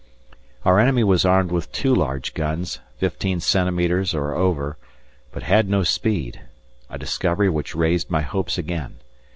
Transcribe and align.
Our 0.65 0.79
enemy 0.79 1.03
was 1.03 1.25
armed 1.25 1.51
with 1.51 1.71
two 1.71 1.93
large 1.93 2.33
guns, 2.33 2.79
fifteen 2.97 3.39
centimetres 3.39 4.15
or 4.15 4.33
over, 4.33 4.75
but 5.31 5.43
had 5.43 5.69
no 5.69 5.83
speed, 5.83 6.41
a 6.89 6.97
discovery 6.97 7.51
which 7.51 7.75
raised 7.75 8.09
my 8.09 8.21
hopes 8.21 8.57
again. 8.57 8.95